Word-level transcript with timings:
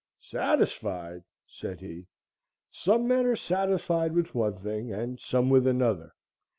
"Satisfied!" 0.31 1.21
said 1.45 1.79
he; 1.79 2.07
"some 2.71 3.07
men 3.07 3.23
are 3.27 3.35
satisfied 3.35 4.13
with 4.13 4.33
one 4.33 4.57
thing, 4.57 4.91
and 4.91 5.19
some 5.19 5.47
with 5.47 5.67
another. 5.67 6.15